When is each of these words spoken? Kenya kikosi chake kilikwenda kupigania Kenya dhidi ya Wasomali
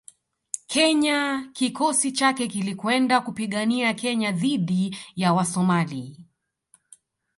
Kenya 0.67 1.49
kikosi 1.53 2.11
chake 2.11 2.47
kilikwenda 2.47 3.21
kupigania 3.21 3.93
Kenya 3.93 4.31
dhidi 4.31 4.97
ya 5.15 5.33
Wasomali 5.33 6.19